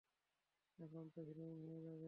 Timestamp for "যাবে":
1.79-1.99